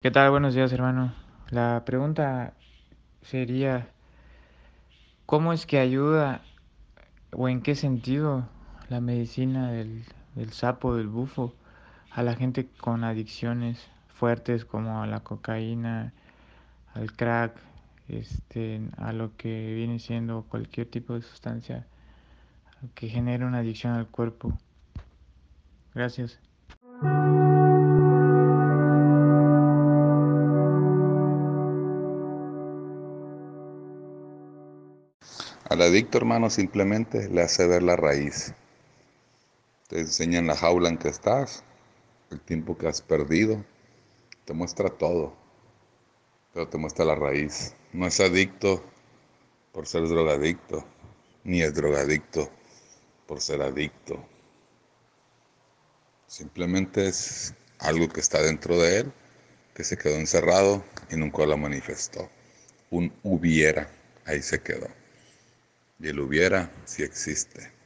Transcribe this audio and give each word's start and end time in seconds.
¿Qué 0.00 0.12
tal? 0.12 0.30
Buenos 0.30 0.54
días, 0.54 0.72
hermano. 0.72 1.12
La 1.50 1.82
pregunta 1.84 2.54
sería, 3.22 3.88
¿cómo 5.26 5.52
es 5.52 5.66
que 5.66 5.80
ayuda 5.80 6.42
o 7.32 7.48
en 7.48 7.62
qué 7.62 7.74
sentido 7.74 8.48
la 8.90 9.00
medicina 9.00 9.72
del, 9.72 10.04
sapo, 10.52 10.94
del 10.94 11.08
bufo, 11.08 11.52
a 12.12 12.22
la 12.22 12.36
gente 12.36 12.68
con 12.80 13.02
adicciones 13.02 13.88
fuertes 14.06 14.64
como 14.64 15.02
a 15.02 15.08
la 15.08 15.24
cocaína, 15.24 16.12
al 16.94 17.10
crack, 17.10 17.56
este, 18.06 18.80
a 18.98 19.12
lo 19.12 19.36
que 19.36 19.74
viene 19.74 19.98
siendo 19.98 20.44
cualquier 20.44 20.88
tipo 20.88 21.14
de 21.14 21.22
sustancia 21.22 21.88
que 22.94 23.08
genere 23.08 23.44
una 23.44 23.58
adicción 23.58 23.94
al 23.94 24.06
cuerpo? 24.06 24.56
Gracias. 25.92 26.38
Al 35.68 35.82
adicto, 35.82 36.16
hermano, 36.16 36.48
simplemente 36.48 37.28
le 37.28 37.42
hace 37.42 37.66
ver 37.66 37.82
la 37.82 37.94
raíz. 37.94 38.54
Te 39.88 40.00
enseña 40.00 40.38
en 40.38 40.46
la 40.46 40.56
jaula 40.56 40.88
en 40.88 40.96
que 40.96 41.10
estás, 41.10 41.62
el 42.30 42.40
tiempo 42.40 42.78
que 42.78 42.88
has 42.88 43.02
perdido. 43.02 43.62
Te 44.46 44.54
muestra 44.54 44.88
todo, 44.88 45.36
pero 46.54 46.68
te 46.68 46.78
muestra 46.78 47.04
la 47.04 47.16
raíz. 47.16 47.74
No 47.92 48.06
es 48.06 48.18
adicto 48.18 48.82
por 49.72 49.86
ser 49.86 50.08
drogadicto, 50.08 50.86
ni 51.44 51.60
es 51.60 51.74
drogadicto 51.74 52.50
por 53.26 53.42
ser 53.42 53.60
adicto. 53.60 54.24
Simplemente 56.26 57.08
es 57.08 57.52
algo 57.78 58.08
que 58.08 58.20
está 58.20 58.40
dentro 58.40 58.78
de 58.78 59.00
él, 59.00 59.12
que 59.74 59.84
se 59.84 59.98
quedó 59.98 60.14
encerrado 60.14 60.82
y 61.10 61.16
nunca 61.16 61.44
lo 61.44 61.58
manifestó. 61.58 62.30
Un 62.88 63.12
hubiera, 63.22 63.90
ahí 64.24 64.40
se 64.40 64.62
quedó. 64.62 64.88
Y 66.00 66.08
el 66.08 66.20
hubiera 66.20 66.70
si 66.84 67.02
existe. 67.02 67.77